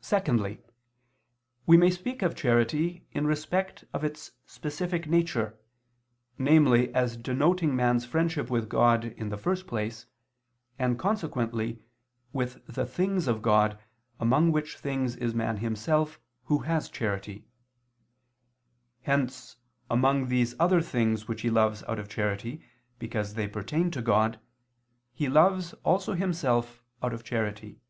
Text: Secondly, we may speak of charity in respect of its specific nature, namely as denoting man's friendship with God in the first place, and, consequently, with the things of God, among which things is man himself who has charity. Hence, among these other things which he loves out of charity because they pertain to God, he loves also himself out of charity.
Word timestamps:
Secondly, 0.00 0.62
we 1.66 1.76
may 1.76 1.90
speak 1.90 2.22
of 2.22 2.36
charity 2.36 3.04
in 3.12 3.26
respect 3.26 3.84
of 3.92 4.04
its 4.04 4.30
specific 4.46 5.06
nature, 5.08 5.58
namely 6.38 6.94
as 6.94 7.16
denoting 7.16 7.74
man's 7.76 8.06
friendship 8.06 8.48
with 8.48 8.68
God 8.70 9.04
in 9.04 9.28
the 9.28 9.36
first 9.36 9.66
place, 9.66 10.06
and, 10.78 10.98
consequently, 11.00 11.82
with 12.32 12.64
the 12.72 12.86
things 12.86 13.26
of 13.26 13.42
God, 13.42 13.76
among 14.20 14.50
which 14.52 14.78
things 14.78 15.14
is 15.16 15.34
man 15.34 15.56
himself 15.58 16.18
who 16.44 16.60
has 16.60 16.88
charity. 16.88 17.44
Hence, 19.02 19.56
among 19.90 20.28
these 20.28 20.54
other 20.60 20.80
things 20.80 21.26
which 21.28 21.40
he 21.42 21.50
loves 21.50 21.82
out 21.82 21.98
of 21.98 22.08
charity 22.08 22.64
because 23.00 23.34
they 23.34 23.48
pertain 23.48 23.90
to 23.90 24.00
God, 24.00 24.38
he 25.12 25.28
loves 25.28 25.74
also 25.82 26.14
himself 26.14 26.82
out 27.02 27.12
of 27.12 27.24
charity. 27.24 27.80